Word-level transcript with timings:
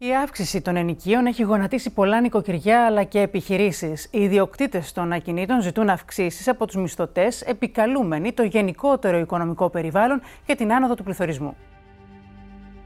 Η 0.00 0.14
αύξηση 0.22 0.60
των 0.60 0.76
ενοικίων 0.76 1.26
έχει 1.26 1.42
γονατίσει 1.42 1.90
πολλά 1.90 2.20
νοικοκυριά 2.20 2.86
αλλά 2.86 3.04
και 3.04 3.20
επιχειρήσεις. 3.20 4.08
Οι 4.10 4.22
ιδιοκτήτες 4.22 4.92
των 4.92 5.12
ακινήτων 5.12 5.62
ζητούν 5.62 5.88
αυξήσεις 5.88 6.48
από 6.48 6.66
τους 6.66 6.76
μισθωτές, 6.76 7.40
επικαλούμενοι 7.40 8.32
το 8.32 8.42
γενικότερο 8.42 9.18
οικονομικό 9.18 9.70
περιβάλλον 9.70 10.20
και 10.46 10.54
την 10.54 10.72
άνοδο 10.72 10.94
του 10.94 11.02
πληθωρισμού. 11.02 11.56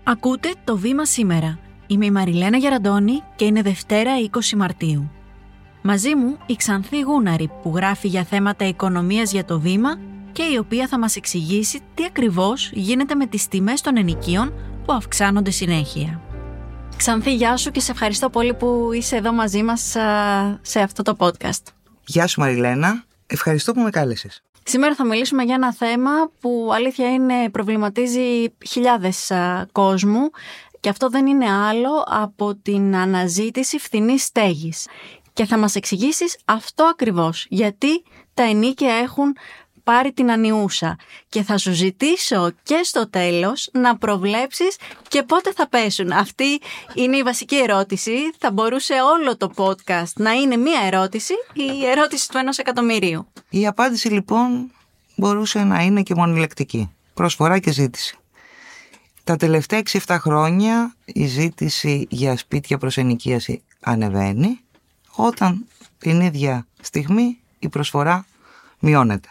Ακούτε 0.04 0.50
το 0.64 0.76
βήμα 0.76 1.04
σήμερα. 1.04 1.58
Είμαι 1.86 2.06
η 2.06 2.10
Μαριλένα 2.10 2.56
Γεραντώνη 2.56 3.22
και 3.36 3.44
είναι 3.44 3.62
Δευτέρα 3.62 4.12
20 4.32 4.56
Μαρτίου. 4.56 5.10
Μαζί 5.82 6.14
μου 6.14 6.36
η 6.46 6.56
Ξανθή 6.56 7.00
Γούναρη 7.00 7.50
που 7.62 7.72
γράφει 7.76 8.08
για 8.08 8.24
θέματα 8.24 8.64
οικονομίας 8.64 9.32
για 9.32 9.44
το 9.44 9.60
βήμα 9.60 9.98
και 10.32 10.42
η 10.42 10.56
οποία 10.56 10.86
θα 10.88 10.98
μας 10.98 11.16
εξηγήσει 11.16 11.80
τι 11.94 12.04
ακριβώς 12.04 12.70
γίνεται 12.72 13.14
με 13.14 13.26
τις 13.26 13.48
τιμές 13.48 13.80
των 13.80 13.96
ενοικίων 13.96 14.52
που 14.84 14.92
αυξάνονται 14.92 15.50
συνέχεια. 15.50 16.20
Ξανθή, 17.04 17.34
γεια 17.34 17.56
σου 17.56 17.70
και 17.70 17.80
σε 17.80 17.92
ευχαριστώ 17.92 18.30
πολύ 18.30 18.54
που 18.54 18.90
είσαι 18.92 19.16
εδώ 19.16 19.32
μαζί 19.32 19.62
μας 19.62 19.96
σε 20.62 20.80
αυτό 20.80 21.02
το 21.02 21.16
podcast. 21.18 21.62
Γεια 22.06 22.26
σου 22.26 22.40
Μαριλένα, 22.40 23.04
ευχαριστώ 23.26 23.72
που 23.72 23.80
με 23.80 23.90
κάλεσες. 23.90 24.42
Σήμερα 24.62 24.94
θα 24.94 25.04
μιλήσουμε 25.04 25.42
για 25.42 25.54
ένα 25.54 25.72
θέμα 25.72 26.10
που 26.40 26.70
αλήθεια 26.74 27.12
είναι 27.12 27.50
προβληματίζει 27.50 28.54
χιλιάδες 28.66 29.32
κόσμου 29.72 30.30
και 30.80 30.88
αυτό 30.88 31.08
δεν 31.08 31.26
είναι 31.26 31.50
άλλο 31.50 32.04
από 32.06 32.54
την 32.54 32.96
αναζήτηση 32.96 33.78
φθηνής 33.78 34.24
στέγης. 34.24 34.86
Και 35.32 35.44
θα 35.44 35.58
μας 35.58 35.74
εξηγήσεις 35.74 36.38
αυτό 36.44 36.84
ακριβώς, 36.84 37.46
γιατί 37.48 38.02
τα 38.34 38.42
ενίκαια 38.42 38.94
έχουν 38.94 39.36
πάρει 39.84 40.12
την 40.12 40.30
ανιούσα 40.30 40.98
και 41.28 41.42
θα 41.42 41.58
σου 41.58 41.72
ζητήσω 41.72 42.52
και 42.62 42.80
στο 42.82 43.10
τέλος 43.10 43.68
να 43.72 43.96
προβλέψεις 43.96 44.76
και 45.08 45.22
πότε 45.22 45.52
θα 45.52 45.68
πέσουν. 45.68 46.12
Αυτή 46.12 46.60
είναι 46.94 47.16
η 47.16 47.22
βασική 47.22 47.56
ερώτηση. 47.56 48.12
Θα 48.38 48.50
μπορούσε 48.50 48.94
όλο 48.94 49.36
το 49.36 49.52
podcast 49.56 50.12
να 50.14 50.32
είναι 50.32 50.56
μία 50.56 50.80
ερώτηση, 50.84 51.34
η 51.52 51.86
ερώτηση 51.86 52.28
του 52.28 52.38
ενός 52.38 52.58
εκατομμυρίου. 52.58 53.26
Η 53.50 53.66
απάντηση 53.66 54.08
λοιπόν 54.08 54.70
μπορούσε 55.16 55.64
να 55.64 55.82
είναι 55.82 56.02
και 56.02 56.14
μονηλεκτική. 56.14 56.90
Προσφορά 57.14 57.58
και 57.58 57.70
ζήτηση. 57.72 58.16
Τα 59.24 59.36
τελευταία 59.36 59.82
6-7 60.06 60.16
χρόνια 60.20 60.94
η 61.04 61.26
ζήτηση 61.26 62.06
για 62.10 62.36
σπίτια 62.36 62.78
προς 62.78 62.96
ενοικίαση 62.96 63.62
ανεβαίνει, 63.80 64.60
όταν 65.14 65.66
την 65.98 66.20
ίδια 66.20 66.66
στιγμή 66.80 67.38
η 67.58 67.68
προσφορά 67.68 68.26
μειώνεται 68.78 69.28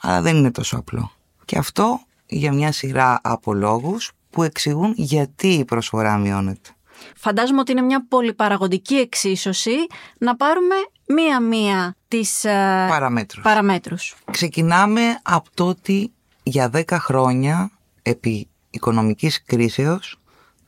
αλλά 0.00 0.20
δεν 0.20 0.36
είναι 0.36 0.50
τόσο 0.50 0.76
απλό. 0.76 1.12
Και 1.44 1.58
αυτό 1.58 2.00
για 2.26 2.52
μια 2.52 2.72
σειρά 2.72 3.20
από 3.22 3.54
λόγους 3.54 4.12
που 4.30 4.42
εξηγούν 4.42 4.92
γιατί 4.96 5.48
η 5.48 5.64
προσφορά 5.64 6.16
μειώνεται. 6.16 6.70
Φαντάζομαι 7.16 7.60
ότι 7.60 7.72
είναι 7.72 7.80
μια 7.82 8.06
πολυπαραγωγική 8.08 8.94
εξίσωση 8.94 9.76
να 10.18 10.36
πάρουμε 10.36 10.74
μία-μία 11.06 11.96
τις 12.08 12.44
ε, 12.44 12.86
παραμέτρους. 12.88 13.42
παραμέτρους. 13.42 14.16
Ξεκινάμε 14.30 15.20
από 15.22 15.48
το 15.54 15.66
ότι 15.66 16.12
για 16.42 16.70
10 16.74 16.82
χρόνια 16.90 17.70
επί 18.02 18.48
οικονομικής 18.70 19.42
κρίσεως 19.44 20.18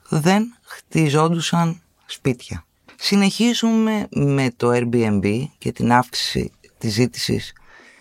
δεν 0.08 0.54
χτιζόντουσαν 0.62 1.82
σπίτια. 2.06 2.64
Συνεχίζουμε 2.96 4.06
με 4.10 4.50
το 4.56 4.70
Airbnb 4.72 5.44
και 5.58 5.72
την 5.72 5.92
αύξηση 5.92 6.52
της 6.78 6.92
ζήτησης 6.92 7.52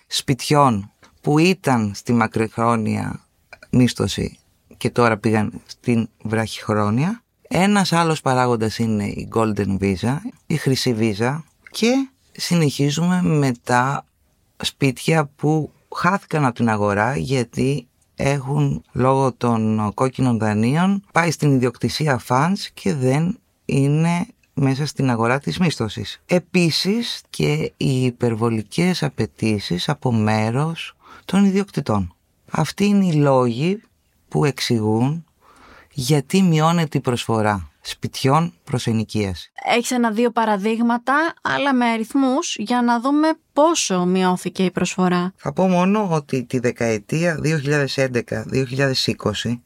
σπιτιών 0.08 0.91
που 1.22 1.40
ήταν 1.40 1.92
στη 1.96 2.14
μακροχρόνια 2.14 3.26
μίσθωση 3.70 4.40
και 4.78 4.90
τώρα 4.90 5.18
πήγαν 5.18 5.62
στην 5.66 6.10
βραχυχρόνια. 6.24 7.24
Ένας 7.42 7.94
άλλος 7.94 8.22
παράγοντας 8.22 8.78
είναι 8.78 9.06
η 9.06 9.30
Golden 9.34 9.78
Visa, 9.80 10.18
η 10.46 10.56
χρυσή 10.56 10.96
Visa 11.00 11.42
και 11.72 12.10
συνεχίζουμε 12.32 13.22
με 13.22 13.52
τα 13.64 14.06
σπίτια 14.58 15.30
που 15.36 15.72
χάθηκαν 15.96 16.46
από 16.46 16.56
την 16.56 16.70
αγορά 16.70 17.18
γιατί 17.18 17.88
έχουν 18.16 18.84
λόγω 18.92 19.34
των 19.34 19.92
κόκκινων 19.94 20.38
δανείων 20.40 21.04
πάει 21.12 21.32
στην 21.32 21.54
ιδιοκτησία 21.56 22.22
funds 22.28 22.60
και 22.74 22.94
δεν 22.94 23.40
είναι 23.66 24.28
μέσα 24.54 24.86
στην 24.86 25.10
αγορά 25.10 25.40
της 25.40 25.60
μίσθωσης. 25.60 26.22
Επίσης 26.26 27.22
και 27.30 27.74
οι 27.78 28.04
υπερβολικές 28.04 29.04
απαιτήσεις 29.04 29.90
από 29.90 30.12
μέρος 30.12 30.96
των 31.26 31.46
ιδιοκτητών. 31.46 32.16
Αυτοί 32.52 32.86
είναι 32.86 33.06
οι 33.06 33.14
λόγοι 33.14 33.82
που 34.28 34.46
εξηγούν 34.46 35.26
γιατί 35.92 36.42
μειώνεται 36.42 36.98
η 36.98 37.02
προσφορά 37.02 37.72
σπιτιών 37.82 38.54
προς 38.64 38.88
ενοικίαση. 38.88 39.52
Έχεις 39.66 39.92
ένα-δύο 39.92 40.32
παραδείγματα, 40.32 41.34
αλλά 41.42 41.74
με 41.74 41.86
αριθμούς, 41.86 42.56
για 42.60 42.82
να 42.82 43.00
δούμε 43.00 43.28
πόσο 43.54 44.06
μειώθηκε 44.06 44.64
η 44.64 44.72
προσφορά. 44.72 45.34
Θα 45.36 45.54
πω 45.54 45.68
μόνο 45.68 46.08
ότι 46.12 46.44
τη 46.44 46.60
δεκαετία 46.60 47.40
2011-2020 47.44 49.60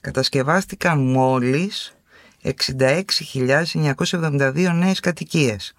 κατασκευάστηκαν 0.00 0.98
μόλις 0.98 1.94
66.972 2.42 4.72
νέες 4.74 5.00
κατοικίες. 5.00 5.74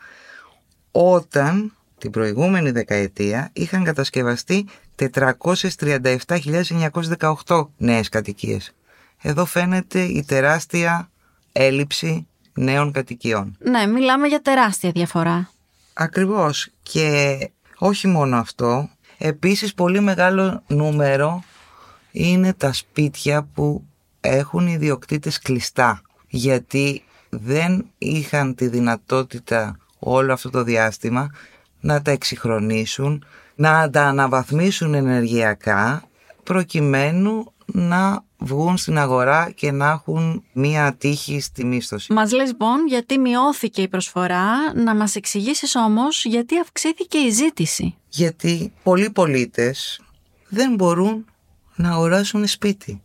Όταν 0.91 1.75
την 2.01 2.11
προηγούμενη 2.11 2.71
δεκαετία 2.71 3.49
είχαν 3.53 3.83
κατασκευαστεί 3.83 4.65
437.918 4.95 7.67
νέες 7.77 8.09
κατοικίες. 8.09 8.73
Εδώ 9.21 9.45
φαίνεται 9.45 10.01
η 10.01 10.23
τεράστια 10.23 11.09
έλλειψη 11.51 12.27
νέων 12.53 12.91
κατοικιών. 12.91 13.57
Ναι, 13.59 13.85
μιλάμε 13.85 14.27
για 14.27 14.41
τεράστια 14.41 14.91
διαφορά. 14.91 15.49
Ακριβώς. 15.93 16.69
Και 16.83 17.37
όχι 17.77 18.07
μόνο 18.07 18.37
αυτό, 18.37 18.89
επίσης 19.17 19.73
πολύ 19.73 19.99
μεγάλο 19.99 20.63
νούμερο 20.67 21.43
είναι 22.11 22.53
τα 22.53 22.73
σπίτια 22.73 23.47
που 23.53 23.83
έχουν 24.21 24.67
οι 24.67 24.71
ιδιοκτήτες 24.71 25.39
κλειστά. 25.39 26.01
Γιατί 26.27 27.03
δεν 27.29 27.85
είχαν 27.97 28.55
τη 28.55 28.67
δυνατότητα 28.67 29.77
όλο 29.99 30.33
αυτό 30.33 30.49
το 30.49 30.63
διάστημα 30.63 31.29
να 31.81 32.01
τα 32.01 32.11
εξυγχρονίσουν, 32.11 33.25
να 33.55 33.89
τα 33.89 34.03
αναβαθμίσουν 34.03 34.93
ενεργειακά 34.93 36.03
προκειμένου 36.43 37.53
να 37.65 38.23
βγουν 38.37 38.77
στην 38.77 38.97
αγορά 38.97 39.51
και 39.55 39.71
να 39.71 39.89
έχουν 39.89 40.43
μία 40.53 40.95
τύχη 40.97 41.39
στη 41.39 41.65
μίσθωση. 41.65 42.13
Μας 42.13 42.31
λες 42.31 42.47
λοιπόν 42.47 42.87
γιατί 42.87 43.17
μειώθηκε 43.17 43.81
η 43.81 43.87
προσφορά, 43.87 44.73
να 44.75 44.95
μας 44.95 45.15
εξηγήσεις 45.15 45.75
όμως 45.75 46.25
γιατί 46.25 46.59
αυξήθηκε 46.59 47.17
η 47.17 47.29
ζήτηση. 47.29 47.95
Γιατί 48.09 48.73
πολλοί 48.83 49.09
πολίτες 49.09 50.01
δεν 50.49 50.75
μπορούν 50.75 51.25
να 51.75 51.89
αγοράσουν 51.89 52.47
σπίτι 52.47 53.01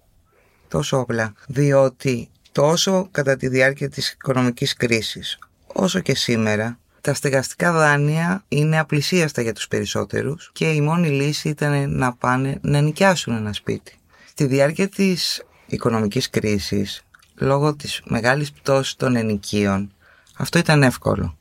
τόσο 0.69 0.97
απλά, 0.97 1.33
διότι 1.49 2.29
τόσο 2.53 3.09
κατά 3.11 3.37
τη 3.37 3.49
διάρκεια 3.49 3.89
της 3.89 4.11
οικονομικής 4.11 4.75
κρίσης 4.75 5.39
όσο 5.67 6.01
και 6.01 6.15
σήμερα 6.15 6.79
τα 7.07 7.15
στεγαστικά 7.15 7.73
δάνεια 7.73 8.45
είναι 8.49 8.79
απλησίαστα 8.79 9.43
για 9.43 9.53
τους 9.53 9.69
περισσότερους 9.69 10.51
και 10.53 10.71
η 10.71 10.81
μόνη 10.81 11.09
λύση 11.09 11.49
ήταν 11.49 11.91
να 11.97 12.13
πάνε 12.13 12.59
να 12.63 12.81
νοικιάσουν 12.81 13.35
ένα 13.35 13.53
σπίτι. 13.53 13.99
Στη 14.29 14.45
διάρκεια 14.47 14.89
της 14.89 15.45
οικονομικής 15.67 16.31
κρίσης, 16.31 17.03
λόγω 17.35 17.75
της 17.75 18.03
μεγάλης 18.05 18.53
πτώσης 18.53 18.95
των 18.95 19.17
ενοικίων, 19.17 19.93
αυτό 20.37 20.59
ήταν 20.59 20.83
εύκολο. 20.83 21.39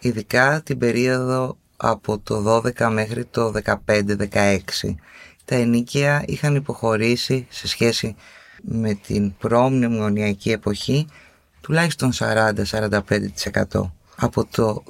Ειδικά 0.00 0.62
την 0.62 0.78
περίοδο 0.78 1.56
από 1.76 2.18
το 2.18 2.62
12 2.78 2.88
μέχρι 2.90 3.24
το 3.24 3.52
15-16. 3.86 4.58
Τα 5.44 5.54
ενίκια 5.54 6.24
είχαν 6.26 6.54
υποχωρήσει 6.54 7.46
σε 7.50 7.68
σχέση 7.68 8.16
με 8.62 8.94
την 8.94 9.36
προμνημονιακή 9.36 10.50
εποχή 10.50 11.06
τουλάχιστον 11.60 12.12
40-45% 12.14 13.00
από 14.16 14.44
το 14.44 14.82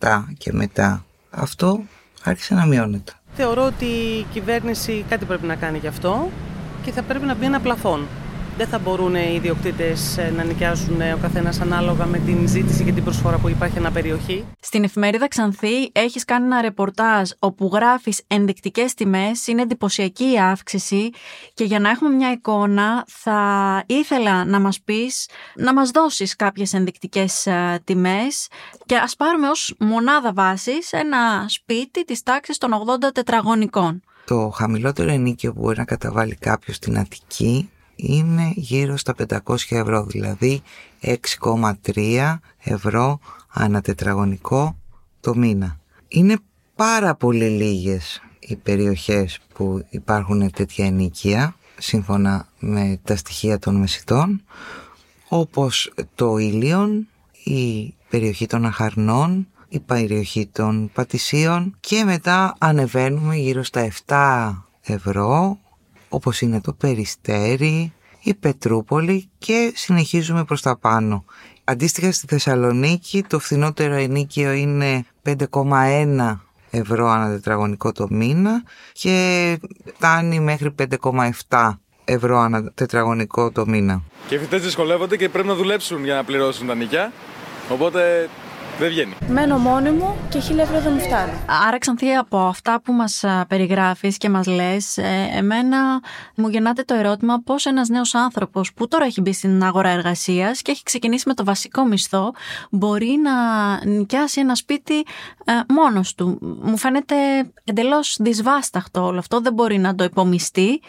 16-17 0.00 0.24
και 0.38 0.52
μετά 0.52 1.04
αυτό 1.30 1.80
άρχισε 2.22 2.54
να 2.54 2.66
μειώνεται. 2.66 3.12
Θεωρώ 3.34 3.64
ότι 3.64 3.84
η 3.84 4.26
κυβέρνηση 4.32 5.04
κάτι 5.08 5.24
πρέπει 5.24 5.46
να 5.46 5.54
κάνει 5.54 5.78
γι' 5.78 5.86
αυτό 5.86 6.30
και 6.82 6.92
θα 6.92 7.02
πρέπει 7.02 7.24
να 7.24 7.34
μπει 7.34 7.44
ένα 7.44 7.60
πλαφόν 7.60 8.06
δεν 8.58 8.66
θα 8.66 8.78
μπορούν 8.78 9.14
οι 9.14 9.32
ιδιοκτήτες 9.34 10.18
ε, 10.18 10.32
να 10.36 10.44
νοικιάσουν 10.44 11.00
ε, 11.00 11.12
ο 11.12 11.18
καθένας 11.18 11.60
ανάλογα 11.60 12.06
με 12.06 12.18
την 12.18 12.48
ζήτηση 12.48 12.84
και 12.84 12.92
την 12.92 13.04
προσφορά 13.04 13.38
που 13.38 13.48
υπάρχει 13.48 13.78
ένα 13.78 13.90
περιοχή. 13.90 14.44
Στην 14.60 14.84
εφημερίδα 14.84 15.28
Ξανθή 15.28 15.90
έχεις 15.92 16.24
κάνει 16.24 16.44
ένα 16.44 16.60
ρεπορτάζ 16.60 17.30
όπου 17.38 17.70
γράφεις 17.72 18.22
ενδεικτικές 18.26 18.94
τιμές, 18.94 19.46
είναι 19.46 19.62
εντυπωσιακή 19.62 20.32
η 20.32 20.38
αύξηση 20.38 21.10
και 21.54 21.64
για 21.64 21.80
να 21.80 21.90
έχουμε 21.90 22.10
μια 22.10 22.32
εικόνα 22.32 23.04
θα 23.08 23.82
ήθελα 23.86 24.44
να 24.44 24.60
μας 24.60 24.80
πεις, 24.80 25.28
να 25.54 25.74
μας 25.74 25.90
δώσεις 25.90 26.36
κάποιες 26.36 26.72
ενδεικτικές 26.72 27.46
ε, 27.46 27.80
τιμές 27.84 28.48
και 28.86 28.96
ας 28.96 29.16
πάρουμε 29.16 29.48
ως 29.48 29.74
μονάδα 29.78 30.32
βάσης 30.32 30.92
ένα 30.92 31.44
σπίτι 31.48 32.04
της 32.04 32.22
τάξης 32.22 32.58
των 32.58 32.70
80 32.72 33.12
τετραγωνικών. 33.14 34.02
Το 34.24 34.50
χαμηλότερο 34.54 35.10
ενίκιο 35.10 35.52
που 35.52 35.60
μπορεί 35.60 35.78
να 35.78 35.84
καταβάλει 35.84 36.34
κάποιος 36.34 36.76
στην 36.76 36.98
Αττική 36.98 37.70
είναι 38.00 38.52
γύρω 38.54 38.96
στα 38.96 39.14
500 39.28 39.56
ευρώ, 39.68 40.04
δηλαδή 40.04 40.62
6,3 41.02 42.36
ευρώ 42.58 43.18
ανά 43.48 43.80
τετραγωνικό 43.80 44.76
το 45.20 45.34
μήνα. 45.34 45.78
Είναι 46.08 46.36
πάρα 46.76 47.14
πολύ 47.14 47.48
λίγες 47.48 48.22
οι 48.38 48.56
περιοχές 48.56 49.38
που 49.54 49.86
υπάρχουν 49.90 50.50
τέτοια 50.50 50.86
ενοικία, 50.86 51.54
σύμφωνα 51.78 52.48
με 52.58 53.00
τα 53.04 53.16
στοιχεία 53.16 53.58
των 53.58 53.74
μεσητών, 53.74 54.42
όπως 55.28 55.92
το 56.14 56.36
Ήλιον, 56.36 57.08
η 57.44 57.94
περιοχή 58.08 58.46
των 58.46 58.66
Αχαρνών, 58.66 59.46
η 59.68 59.80
περιοχή 59.80 60.46
των 60.46 60.90
Πατησίων 60.92 61.76
και 61.80 62.04
μετά 62.04 62.54
ανεβαίνουμε 62.58 63.36
γύρω 63.36 63.62
στα 63.62 63.88
7 64.06 64.54
ευρώ 64.82 65.58
όπως 66.08 66.40
είναι 66.40 66.60
το 66.60 66.72
Περιστέρι, 66.72 67.92
η 68.22 68.34
Πετρούπολη 68.34 69.28
και 69.38 69.72
συνεχίζουμε 69.74 70.44
προς 70.44 70.62
τα 70.62 70.76
πάνω. 70.76 71.24
Αντίστοιχα 71.64 72.12
στη 72.12 72.26
Θεσσαλονίκη 72.26 73.22
το 73.22 73.38
φθηνότερο 73.38 73.94
ενίκιο 73.94 74.52
είναι 74.52 75.04
5,1 75.24 76.38
ευρώ 76.70 77.08
ανά 77.08 77.30
τετραγωνικό 77.30 77.92
το 77.92 78.06
μήνα 78.10 78.62
και 78.92 79.58
φτάνει 79.94 80.40
μέχρι 80.40 80.74
5,7 81.48 81.70
ευρώ 82.04 82.38
ανά 82.38 82.72
τετραγωνικό 82.72 83.50
το 83.50 83.66
μήνα. 83.66 84.02
Και 84.28 84.34
οι 84.34 84.38
φοιτητές 84.38 84.62
δυσκολεύονται 84.62 85.16
και 85.16 85.28
πρέπει 85.28 85.48
να 85.48 85.54
δουλέψουν 85.54 86.04
για 86.04 86.14
να 86.14 86.24
πληρώσουν 86.24 86.66
τα 86.66 86.74
νοικιά. 86.74 87.12
Οπότε 87.68 88.28
δεν 88.78 88.88
βγαίνει. 88.88 89.14
Μένω 89.28 89.58
μόνη 89.58 89.90
μου 89.90 90.16
και 90.28 90.38
χίλια 90.38 90.62
ευρώ 90.62 90.80
δεν 90.80 90.92
μου 90.92 91.00
φτάνει. 91.00 91.32
Άρα, 91.66 91.78
Ξανθή, 91.78 92.14
από 92.14 92.38
αυτά 92.38 92.80
που 92.80 92.92
μας 92.92 93.24
περιγράφεις 93.48 94.16
και 94.16 94.28
μας 94.28 94.46
λες, 94.46 94.96
ε, 94.96 95.28
εμένα 95.32 96.00
μου 96.34 96.48
γεννάται 96.48 96.82
το 96.82 96.94
ερώτημα 96.94 97.42
πώς 97.44 97.66
ένας 97.66 97.88
νέος 97.88 98.14
άνθρωπος 98.14 98.72
που 98.72 98.88
τώρα 98.88 99.04
έχει 99.04 99.20
μπει 99.20 99.32
στην 99.32 99.62
αγορά 99.62 99.88
εργασίας 99.88 100.62
και 100.62 100.70
έχει 100.70 100.82
ξεκινήσει 100.82 101.24
με 101.26 101.34
το 101.34 101.44
βασικό 101.44 101.84
μισθό 101.84 102.32
μπορεί 102.70 103.18
να 103.22 103.32
νοικιάσει 103.86 104.40
ένα 104.40 104.54
σπίτι 104.54 104.98
ε, 105.44 105.52
μόνος 105.68 106.14
του. 106.14 106.38
Μου 106.62 106.76
φαίνεται 106.76 107.14
εντελώς 107.64 108.16
δυσβάσταχτο 108.20 109.04
όλο 109.04 109.18
αυτό, 109.18 109.40
δεν 109.40 109.52
μπορεί 109.52 109.78
να 109.78 109.94
το 109.94 110.04
υπομειστεί. 110.04 110.80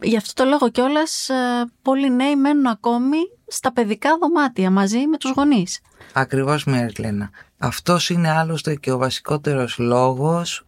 Γι' 0.00 0.16
αυτό 0.16 0.42
το 0.42 0.48
λόγο 0.50 0.70
κιόλας 0.70 1.28
ε, 1.28 1.34
πολλοί 1.82 2.10
νέοι 2.10 2.36
μένουν 2.36 2.66
ακόμη 2.66 3.18
στα 3.46 3.72
παιδικά 3.72 4.18
δωμάτια 4.18 4.70
μαζί 4.70 5.06
με 5.06 5.16
τους 5.16 5.30
γονείς. 5.30 5.80
Ακριβώς 6.12 6.64
Μέρλενα. 6.64 7.30
Αυτός 7.58 8.10
είναι 8.10 8.30
άλλωστε 8.30 8.74
και 8.74 8.92
ο 8.92 8.98
βασικότερος 8.98 9.78
λόγος 9.78 10.66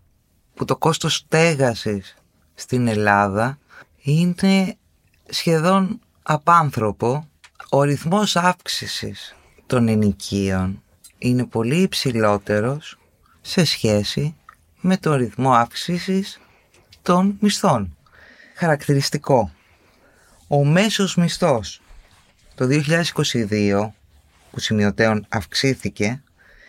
που 0.54 0.64
το 0.64 0.76
κόστος 0.76 1.14
στέγασης 1.14 2.16
στην 2.54 2.86
Ελλάδα 2.86 3.58
είναι 4.02 4.76
σχεδόν 5.28 6.00
απάνθρωπο. 6.22 7.28
Ο 7.68 7.82
ρυθμός 7.82 8.36
αύξησης 8.36 9.36
των 9.66 9.88
ενοικίων 9.88 10.82
είναι 11.18 11.44
πολύ 11.44 11.76
υψηλότερος 11.76 12.98
σε 13.40 13.64
σχέση 13.64 14.36
με 14.80 14.96
το 14.96 15.14
ρυθμό 15.14 15.52
αύξησης 15.52 16.40
των 17.02 17.36
μισθών. 17.40 17.96
Χαρακτηριστικό. 18.54 19.52
Ο 20.48 20.64
μέσος 20.64 21.16
μισθός 21.16 21.80
το 22.58 22.68
2022 22.70 23.88
που 24.50 24.60
σημειωτέων 24.60 25.26
αυξήθηκε 25.28 26.22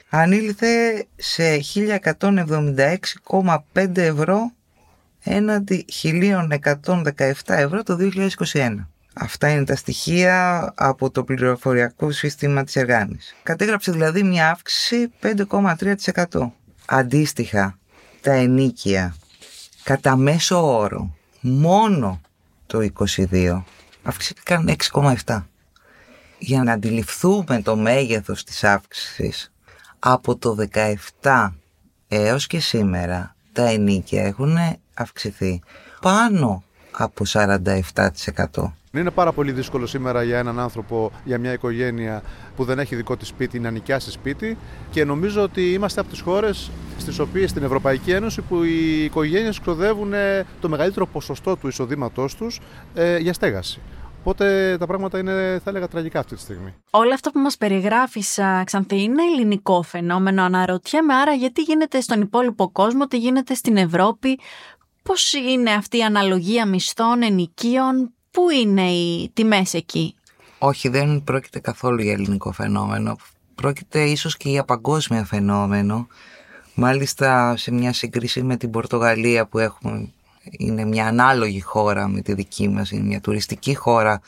ανήλθε 0.10 1.06
σε 1.16 1.60
1176,5 1.76 3.98
ευρώ 3.98 4.52
έναντι 5.24 5.86
1117 6.04 6.48
ευρώ 7.46 7.84
το 7.84 7.98
2021. 8.52 8.76
Αυτά 9.14 9.50
είναι 9.50 9.64
τα 9.64 9.76
στοιχεία 9.76 10.72
από 10.76 11.12
το 11.12 11.24
πληροφοριακό 11.24 12.12
σύστημα 12.12 12.64
της 12.64 12.76
Εργάνης. 12.76 13.36
Κατέγραψε 13.44 13.92
δηλαδή 13.92 14.24
μια 14.24 14.50
αύξηση 14.50 15.12
5,3%. 15.22 16.52
Αντίστοιχα, 16.86 17.78
τα 18.22 18.32
ενίκια 18.32 19.16
κατά 19.84 20.16
μέσο 20.16 20.78
όρο 20.78 21.16
μόνο 21.42 22.22
το 22.66 22.90
22 23.32 23.64
αυξήθηκαν 24.04 24.76
6,7 24.92 25.44
για 26.40 26.64
να 26.64 26.72
αντιληφθούμε 26.72 27.62
το 27.64 27.76
μέγεθος 27.76 28.44
της 28.44 28.64
αύξησης 28.64 29.52
από 30.00 30.38
το 30.38 30.56
17 31.22 31.50
έως 32.08 32.48
και 32.48 32.60
σήμερα 32.60 33.36
τα 33.54 33.66
ενίκια 33.68 34.24
έχουν 34.24 34.58
αυξηθεί 34.94 35.62
πάνω 36.02 36.64
από 36.92 37.24
47%. 37.28 38.72
Είναι 38.92 39.12
πάρα 39.12 39.32
πολύ 39.32 39.52
δύσκολο 39.52 39.86
σήμερα 39.86 40.24
για 40.24 40.38
έναν 40.38 40.60
άνθρωπο, 40.60 41.12
για 41.24 41.38
μια 41.38 41.54
οικογένεια 41.54 42.22
που 42.56 42.64
δεν 42.64 42.80
έχει 42.80 42.96
δικό 42.96 43.18
της 43.18 43.28
σπίτι 43.28 43.60
να 43.60 43.72
νοικιάσει 43.72 44.12
σπίτι 44.12 44.58
και 44.90 45.06
νομίζω 45.06 45.42
ότι 45.42 45.74
είμαστε 45.74 46.00
από 46.00 46.10
τις 46.10 46.20
χώρες 46.20 46.72
στις 46.98 47.20
οποίες 47.20 47.50
στην 47.50 47.64
Ευρωπαϊκή 47.64 48.12
Ένωση 48.12 48.42
που 48.42 48.64
οι 48.64 49.04
οικογένειες 49.04 49.60
ξοδεύουν 49.60 50.14
το 50.62 50.70
μεγαλύτερο 50.70 51.08
ποσοστό 51.08 51.56
του 51.56 51.68
εισοδήματός 51.68 52.36
τους 52.36 52.60
ε, 52.94 53.18
για 53.18 53.34
στέγαση. 53.34 53.80
Οπότε 54.20 54.76
τα 54.80 54.86
πράγματα 54.86 55.20
είναι, 55.20 55.60
θα 55.64 55.70
έλεγα, 55.70 55.88
τραγικά 55.88 56.20
αυτή 56.20 56.36
τη 56.36 56.42
στιγμή. 56.42 56.74
Όλα 56.90 57.14
αυτά 57.14 57.32
που 57.32 57.40
μας 57.40 57.58
περιγράφεις, 57.58 58.40
Ξανθή, 58.64 59.02
είναι 59.02 59.24
ελληνικό 59.24 59.82
φαινόμενο. 59.82 60.44
Αναρωτιέμαι 60.44 61.14
άρα 61.14 61.34
γιατί 61.34 61.62
γίνεται 61.62 62.02
στον 62.02 62.22
υπόλοιπο 62.22 62.70
κόσμο, 62.70 63.08
τι 63.08 63.18
γίνεται 63.18 63.54
στην 63.54 63.78
Ευρώπη, 63.78 64.40
πώς 65.04 65.34
είναι 65.34 65.72
αυτή 65.72 65.98
η 65.98 66.04
αναλογία 66.04 66.66
μισθών, 66.66 67.22
ενοικίων, 67.22 68.14
πού 68.32 68.50
είναι 68.50 68.92
οι 68.92 69.30
τιμές 69.34 69.74
εκεί; 69.74 70.16
Όχι, 70.60 70.90
δεν 70.90 71.24
πρόκειται 71.24 71.60
καθόλου 71.60 72.02
για 72.02 72.14
ελληνικό 72.14 72.52
φαινόμενο. 72.52 73.16
Πρόκειται 73.56 74.04
ίσως 74.04 74.38
και 74.38 74.50
για 74.50 74.64
παγκόσμιο 74.64 75.24
φαινόμενο. 75.24 76.08
Μάλιστα 76.74 77.58
σε 77.58 77.72
μια 77.72 77.94
σύγκριση 77.94 78.44
με 78.44 78.58
την 78.58 78.72
Πορτογαλία 78.72 79.46
που 79.46 79.60
έχουμε 79.60 80.12
είναι 80.52 80.86
μια 80.86 81.08
ανάλογη 81.08 81.62
χώρα 81.62 82.08
με 82.08 82.22
τη 82.22 82.34
δική 82.34 82.70
μας, 82.70 82.92
είναι 82.92 83.04
μια 83.04 83.22
τουριστική 83.22 83.76
χώρα, 83.76 84.22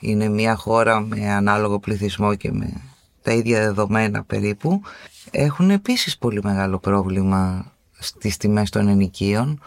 είναι 0.00 0.28
μια 0.28 0.56
χώρα 0.56 1.00
με 1.00 1.30
ανάλογο 1.30 1.78
πληθυσμό 1.78 2.34
και 2.34 2.52
με 2.52 2.72
τα 3.22 3.32
ίδια 3.32 3.60
δεδομένα 3.60 4.24
περίπου, 4.24 4.82
έχουν 5.30 5.70
επίσης 5.70 6.18
πολύ 6.18 6.40
μεγάλο 6.42 6.78
πρόβλημα 6.78 7.72
στις 7.98 8.36
τιμές 8.36 8.70
των 8.70 8.88
ενοικίων. 8.88 9.60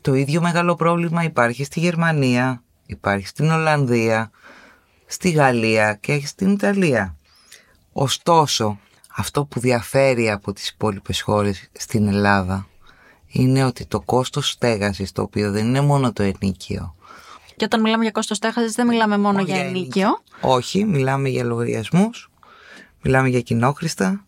Το 0.00 0.14
ίδιο 0.14 0.40
μεγάλο 0.40 0.74
πρόβλημα 0.74 1.22
υπάρχει 1.22 1.64
στη 1.64 1.80
Γερμανία, 1.80 2.62
υπάρχει 2.86 3.26
στην 3.26 3.50
Ολλανδία, 3.50 4.30
στη 5.06 5.30
Γαλλία 5.30 5.94
και 5.94 6.26
στην 6.26 6.52
Ιταλία. 6.52 7.16
Ωστόσο, 7.92 8.78
αυτό 9.16 9.44
που 9.44 9.60
διαφέρει 9.60 10.30
από 10.30 10.52
τις 10.52 10.68
υπόλοιπες 10.68 11.20
χώρες 11.20 11.68
στην 11.72 12.06
Ελλάδα 12.06 12.66
είναι 13.32 13.64
ότι 13.64 13.86
το 13.86 14.00
κόστος 14.00 14.50
στέγασης, 14.50 15.12
το 15.12 15.22
οποίο 15.22 15.50
δεν 15.50 15.66
είναι 15.66 15.80
μόνο 15.80 16.12
το 16.12 16.22
ενίκιο. 16.22 16.94
Και 17.56 17.64
όταν 17.64 17.80
μιλάμε 17.80 18.02
για 18.02 18.12
κόστος 18.12 18.36
στέγασης 18.36 18.74
δεν 18.74 18.86
μιλάμε 18.86 19.18
μόνο 19.18 19.40
για, 19.40 19.54
για 19.56 19.64
ενίκιο. 19.64 20.22
Όχι, 20.40 20.84
μιλάμε 20.84 21.28
για 21.28 21.44
λογαριασμούς, 21.44 22.30
μιλάμε 23.02 23.28
για 23.28 23.40
κοινόχρηστα. 23.40 24.24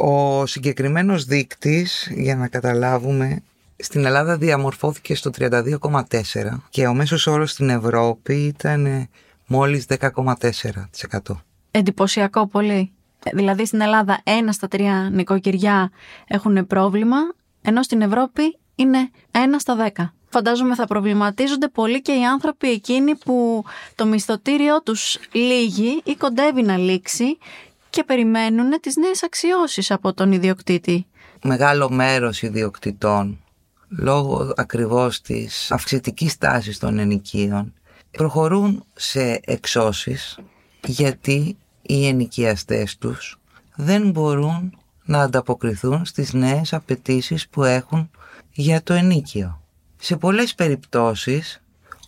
Ο 0.00 0.46
συγκεκριμένος 0.46 1.24
δείκτης, 1.24 2.08
για 2.14 2.36
να 2.36 2.48
καταλάβουμε, 2.48 3.42
στην 3.76 4.04
Ελλάδα 4.04 4.36
διαμορφώθηκε 4.36 5.14
στο 5.14 5.30
32,4 5.38 6.62
και 6.70 6.86
ο 6.86 6.94
μέσος 6.94 7.26
όρος 7.26 7.50
στην 7.50 7.68
Ευρώπη 7.68 8.34
ήταν 8.34 9.08
μόλις 9.46 9.86
10,4%. 9.88 11.42
Εντυπωσιακό 11.70 12.46
πολύ. 12.46 12.90
Δηλαδή 13.32 13.66
στην 13.66 13.80
Ελλάδα 13.80 14.20
ένα 14.24 14.52
στα 14.52 14.68
τρία 14.68 15.10
νοικοκυριά 15.12 15.90
έχουν 16.26 16.66
πρόβλημα, 16.66 17.16
ενώ 17.66 17.82
στην 17.82 18.02
Ευρώπη 18.02 18.58
είναι 18.74 19.10
ένα 19.30 19.58
στα 19.58 19.76
δέκα. 19.76 20.14
Φαντάζομαι 20.28 20.74
θα 20.74 20.86
προβληματίζονται 20.86 21.68
πολύ 21.68 22.02
και 22.02 22.12
οι 22.12 22.24
άνθρωποι 22.24 22.70
εκείνοι 22.70 23.14
που 23.14 23.64
το 23.94 24.06
μισθωτήριό 24.06 24.82
τους 24.82 25.18
λύγει 25.32 26.00
ή 26.04 26.14
κοντεύει 26.14 26.62
να 26.62 26.76
λήξει 26.76 27.38
και 27.90 28.04
περιμένουν 28.04 28.80
τις 28.80 28.96
νέες 28.96 29.22
αξιώσεις 29.22 29.90
από 29.90 30.14
τον 30.14 30.32
ιδιοκτήτη. 30.32 31.06
Μεγάλο 31.42 31.90
μέρος 31.90 32.42
ιδιοκτητών, 32.42 33.44
λόγω 33.88 34.52
ακριβώς 34.56 35.20
της 35.20 35.70
αυξητικής 35.70 36.38
τάσης 36.38 36.78
των 36.78 36.98
ενοικίων, 36.98 37.74
προχωρούν 38.10 38.84
σε 38.94 39.40
εξώσεις 39.44 40.38
γιατί 40.86 41.56
οι 41.82 42.06
ενοικιαστές 42.06 42.98
τους 42.98 43.38
δεν 43.74 44.10
μπορούν 44.10 44.78
να 45.06 45.20
ανταποκριθούν 45.22 46.04
στις 46.04 46.32
νέες 46.32 46.72
απαιτήσεις 46.72 47.48
που 47.48 47.64
έχουν 47.64 48.10
για 48.52 48.82
το 48.82 48.94
ενίκιο. 48.94 49.60
Σε 49.96 50.16
πολλές 50.16 50.54
περιπτώσεις, 50.54 51.62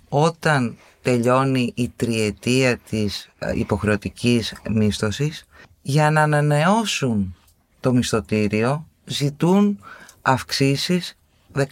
όταν 0.09 0.77
τελειώνει 1.03 1.73
η 1.75 1.93
τριετία 1.97 2.77
της 2.77 3.29
ε, 3.39 3.59
υποχρεωτικής 3.59 4.55
μίσθωσης, 4.71 5.45
για 5.83 6.11
να 6.11 6.23
ανανεώσουν 6.23 7.37
το 7.81 7.93
μισθωτήριο 7.93 8.87
ζητούν 9.05 9.81
αυξήσεις 10.23 11.19
15, 11.55 11.71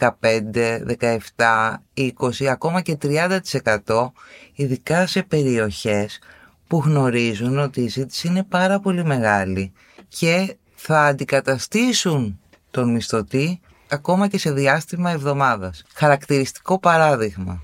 17, 0.99 1.73
20, 1.95 2.45
ακόμα 2.45 2.81
και 2.81 2.97
30% 3.01 4.11
ειδικά 4.53 5.07
σε 5.07 5.23
περιοχές 5.23 6.19
που 6.67 6.81
γνωρίζουν 6.85 7.59
ότι 7.59 7.81
η 7.81 7.87
ζήτηση 7.87 8.27
είναι 8.27 8.43
πάρα 8.43 8.79
πολύ 8.79 9.05
μεγάλη 9.05 9.71
και 10.07 10.55
θα 10.89 11.05
αντικαταστήσουν 11.05 12.39
τον 12.71 12.91
μισθωτή 12.91 13.59
ακόμα 13.89 14.27
και 14.27 14.37
σε 14.37 14.51
διάστημα 14.51 15.11
εβδομάδας. 15.11 15.83
Χαρακτηριστικό 15.93 16.79
παράδειγμα. 16.79 17.63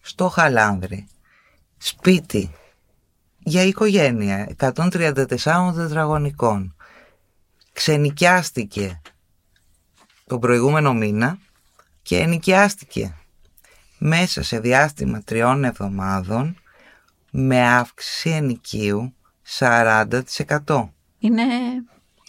Στο 0.00 0.28
Χαλάνδρη, 0.28 1.06
σπίτι 1.76 2.50
για 3.38 3.62
οικογένεια 3.62 4.54
134 4.58 5.72
τετραγωνικών 5.74 6.76
ξενικιάστηκε 7.72 9.00
τον 10.26 10.40
προηγούμενο 10.40 10.94
μήνα 10.94 11.38
και 12.02 12.18
ενοικιάστηκε 12.18 13.14
μέσα 13.98 14.42
σε 14.42 14.60
διάστημα 14.60 15.22
τριών 15.22 15.64
εβδομάδων 15.64 16.56
με 17.30 17.68
αύξηση 17.68 18.30
ενοικίου 18.30 19.14
40%. 19.58 20.88
Είναι 21.18 21.44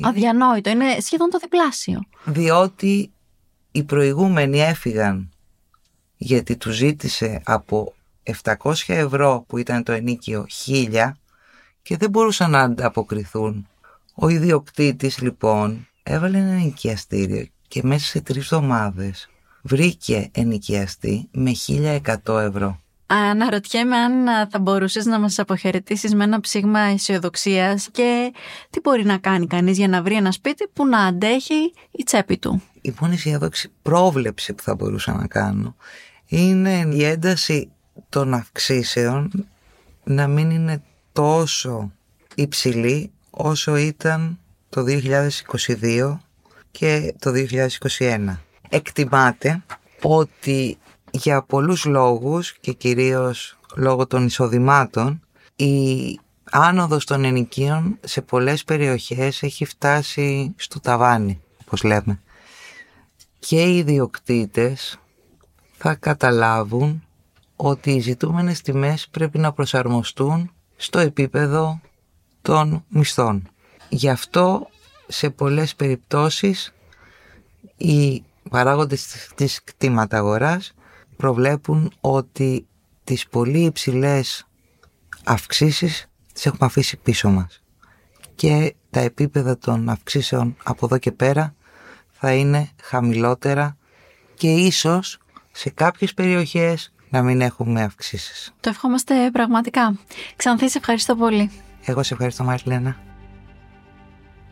αδιανόητο, 0.01 0.69
είναι 0.69 0.99
σχεδόν 0.99 1.29
το 1.29 1.37
διπλάσιο. 1.37 1.99
Διότι 2.25 3.11
οι 3.71 3.83
προηγούμενοι 3.83 4.59
έφυγαν 4.59 5.31
γιατί 6.17 6.57
τους 6.57 6.75
ζήτησε 6.75 7.41
από 7.45 7.93
700 8.43 8.73
ευρώ 8.87 9.45
που 9.47 9.57
ήταν 9.57 9.83
το 9.83 9.91
ενίκιο 9.91 10.45
1000 10.65 11.11
και 11.81 11.97
δεν 11.97 12.09
μπορούσαν 12.09 12.51
να 12.51 12.61
ανταποκριθούν. 12.61 13.67
Ο 14.15 14.27
ιδιοκτήτης 14.29 15.19
λοιπόν 15.21 15.87
έβαλε 16.03 16.37
ένα 16.37 16.51
ενοικιαστήριο 16.51 17.45
και 17.67 17.83
μέσα 17.83 18.05
σε 18.05 18.21
τρεις 18.21 18.51
εβδομάδες 18.51 19.29
βρήκε 19.61 20.29
ενοικιαστή 20.33 21.29
με 21.31 21.51
1100 21.67 22.15
ευρώ. 22.27 22.81
Αναρωτιέμαι 23.07 23.95
αν 23.95 24.47
θα 24.49 24.59
μπορούσες 24.59 25.05
να 25.05 25.19
μας 25.19 25.39
αποχαιρετήσεις 25.39 26.15
με 26.15 26.23
ένα 26.23 26.39
ψήγμα 26.39 26.79
αισιοδοξίας 26.79 27.89
και 27.91 28.33
τι 28.69 28.79
μπορεί 28.79 29.05
να 29.05 29.17
κάνει 29.17 29.47
κανείς 29.47 29.77
για 29.77 29.87
να 29.87 30.01
βρει 30.01 30.15
ένα 30.15 30.31
σπίτι 30.31 30.67
που 30.73 30.87
να 30.87 30.99
αντέχει 30.99 31.73
η 31.91 32.03
τσέπη 32.03 32.37
του. 32.37 32.61
Η 32.81 32.93
μόνη 33.01 33.13
αισιοδόξη 33.13 33.71
πρόβλεψη 33.81 34.53
που 34.53 34.63
θα 34.63 34.75
μπορούσα 34.75 35.13
να 35.13 35.27
κάνω 35.27 35.75
είναι 36.27 36.87
η 36.91 37.03
ένταση 37.03 37.71
των 38.09 38.33
αυξήσεων 38.33 39.47
να 40.03 40.27
μην 40.27 40.49
είναι 40.49 40.81
τόσο 41.11 41.91
υψηλή 42.35 43.11
όσο 43.29 43.75
ήταν 43.75 44.39
το 44.69 44.83
2022 45.81 46.17
και 46.71 47.15
το 47.19 47.31
2021. 47.97 48.37
Εκτιμάται 48.69 49.63
ότι 50.01 50.77
για 51.11 51.43
πολλούς 51.43 51.85
λόγους 51.85 52.53
και 52.59 52.71
κυρίως 52.73 53.57
λόγω 53.75 54.07
των 54.07 54.25
εισοδημάτων 54.25 55.21
η 55.55 56.19
άνοδος 56.51 57.05
των 57.05 57.23
ενοικίων 57.23 57.97
σε 58.03 58.21
πολλές 58.21 58.63
περιοχές 58.63 59.43
έχει 59.43 59.65
φτάσει 59.65 60.53
στο 60.57 60.79
ταβάνι, 60.79 61.41
όπως 61.61 61.83
λέμε. 61.83 62.21
Και 63.39 63.63
οι 63.63 63.77
ιδιοκτήτες 63.77 64.99
θα 65.77 65.95
καταλάβουν 65.95 67.03
ότι 67.55 67.91
οι 67.91 67.99
ζητούμενες 67.99 68.61
τιμές 68.61 69.07
πρέπει 69.11 69.37
να 69.37 69.51
προσαρμοστούν 69.51 70.51
στο 70.75 70.99
επίπεδο 70.99 71.81
των 72.41 72.83
μισθών. 72.87 73.47
Γι' 73.89 74.09
αυτό 74.09 74.67
σε 75.07 75.29
πολλές 75.29 75.75
περιπτώσεις 75.75 76.73
οι 77.77 78.23
παράγοντες 78.49 79.29
της 79.35 79.63
κτήματας 79.63 80.19
αγοράς 80.19 80.73
προβλέπουν 81.17 81.91
ότι 82.01 82.67
τις 83.03 83.27
πολύ 83.27 83.63
υψηλές 83.63 84.47
αυξήσεις 85.23 86.07
τις 86.33 86.45
έχουμε 86.45 86.65
αφήσει 86.65 86.97
πίσω 86.97 87.29
μας 87.29 87.61
και 88.35 88.75
τα 88.89 88.99
επίπεδα 88.99 89.57
των 89.57 89.89
αυξήσεων 89.89 90.55
από 90.63 90.85
εδώ 90.85 90.97
και 90.97 91.11
πέρα 91.11 91.55
θα 92.11 92.33
είναι 92.33 92.69
χαμηλότερα 92.83 93.77
και 94.33 94.47
ίσως 94.49 95.19
σε 95.51 95.69
κάποιες 95.69 96.13
περιοχές 96.13 96.93
να 97.09 97.21
μην 97.21 97.41
έχουμε 97.41 97.83
αυξήσεις. 97.83 98.53
Το 98.59 98.69
ευχόμαστε 98.69 99.29
πραγματικά. 99.31 99.97
Ξανθή, 100.35 100.69
σε 100.69 100.77
ευχαριστώ 100.77 101.15
πολύ. 101.15 101.51
Εγώ 101.85 102.03
σε 102.03 102.13
ευχαριστώ 102.13 102.43
Μαριλένα. 102.43 102.95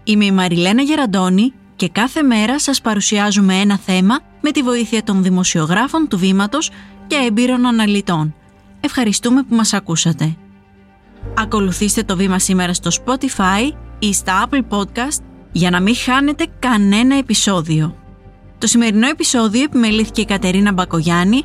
Είμαι 0.04 0.26
η 0.26 0.32
Μαριλένα 0.32 0.82
Γεραντώνη 0.82 1.54
και 1.76 1.90
κάθε 1.90 2.22
μέρα 2.22 2.60
σας 2.60 2.82
παρουσιάζουμε 2.82 3.56
ένα 3.56 3.78
θέμα 3.78 4.20
με 4.48 4.52
τη 4.52 4.62
βοήθεια 4.62 5.04
των 5.04 5.24
δημοσιογράφων 5.24 6.08
του 6.08 6.18
Βήματος 6.18 6.72
και 7.08 7.16
έμπειρων 7.16 7.66
αναλυτών. 7.66 8.36
Ευχαριστούμε 8.80 9.44
που 9.44 9.56
μας 9.56 9.74
ακούσατε. 9.74 10.36
Ακολουθήστε 11.38 12.04
το 12.04 12.16
Βήμα 12.16 12.40
σήμερα 12.40 12.74
στο 12.74 12.90
Spotify 12.94 13.72
ή 14.00 14.14
στα 14.14 14.48
Apple 14.48 14.62
Podcast 14.70 15.22
για 15.52 15.70
να 15.70 15.82
μην 15.82 15.96
χάνετε 15.96 16.46
κανένα 16.60 17.18
επεισόδιο. 17.18 17.96
Το 18.58 18.68
σημερινό 18.68 19.08
επεισόδιο 19.08 19.64
επιμελήθηκε 19.64 20.22
η 20.22 20.26
Κατερίνα 20.26 20.72
Μπακογιάννη, 20.72 21.44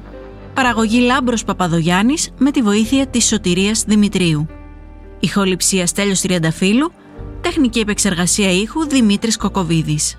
παραγωγή 0.55 1.01
Λάμπρος 1.01 1.45
Παπαδογιάννης 1.45 2.31
με 2.39 2.51
τη 2.51 2.63
βοήθεια 2.63 3.07
της 3.07 3.27
Σωτηρίας 3.27 3.85
Δημητρίου. 3.87 4.47
Ηχοληψίας 5.21 5.89
Στέλιος 5.89 6.21
Τριανταφύλου, 6.21 6.93
τεχνική 7.41 7.79
επεξεργασία 7.79 8.53
ήχου 8.53 8.87
Δημήτρης 8.87 9.37
Κοκοβίδης. 9.37 10.19